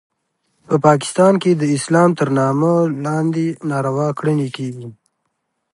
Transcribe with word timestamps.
په 0.67 0.75
پاکستان 0.87 1.33
کې 1.43 1.51
د 1.55 1.63
اسلام 1.77 2.09
تر 2.19 2.27
نامه 2.39 2.71
لاندې 3.05 3.45
ناروا 3.69 4.09
کړنې 4.19 4.47
کیږي 4.57 4.87